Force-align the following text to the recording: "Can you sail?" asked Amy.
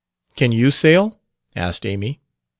"Can 0.35 0.51
you 0.51 0.71
sail?" 0.71 1.19
asked 1.55 1.85
Amy. 1.85 2.21